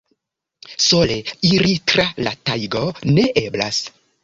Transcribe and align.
Sole 0.85 1.17
iri 1.51 1.75
tra 1.93 2.07
la 2.29 2.33
tajgo 2.51 2.83
ne 3.19 3.29
eblas! 3.45 3.83